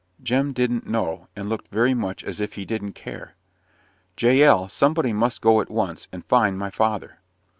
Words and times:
Jem 0.23 0.51
"didn't 0.51 0.87
know," 0.87 1.27
and 1.35 1.47
looked 1.47 1.67
very 1.67 1.93
much 1.93 2.23
as 2.23 2.41
if 2.41 2.53
he 2.53 2.65
didn't 2.65 2.93
care. 2.93 3.35
"Jael, 4.19 4.67
somebody 4.67 5.13
must 5.13 5.41
go 5.41 5.61
at 5.61 5.69
once, 5.69 6.07
and 6.11 6.25
find 6.25 6.57
my 6.57 6.71
father." 6.71 7.19